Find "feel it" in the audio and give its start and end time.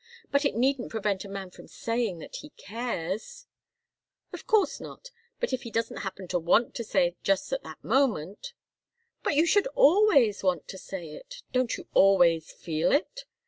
12.51-13.25